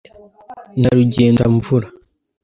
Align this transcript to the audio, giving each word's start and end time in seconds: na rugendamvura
na 0.79 0.89
rugendamvura 0.95 1.87